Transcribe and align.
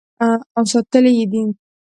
او 0.55 0.63
ساتلی 0.71 1.11
یې 1.19 1.25
دی. 1.31 1.41